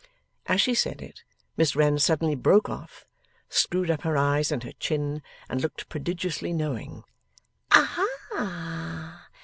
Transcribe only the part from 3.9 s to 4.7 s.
up her eyes and